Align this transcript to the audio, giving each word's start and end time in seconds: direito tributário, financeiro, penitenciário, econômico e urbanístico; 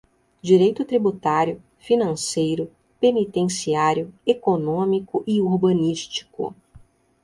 direito 0.41 0.83
tributário, 0.83 1.61
financeiro, 1.77 2.71
penitenciário, 2.99 4.11
econômico 4.25 5.23
e 5.27 5.39
urbanístico; 5.39 6.55